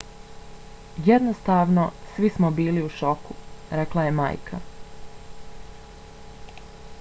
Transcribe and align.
jednostavno 1.09 1.83
svi 2.15 2.31
smo 2.37 2.49
bili 2.61 2.85
u 2.85 2.89
šoku, 2.97 3.37
rekla 3.81 4.07
je 4.07 4.15
majka 4.21 4.63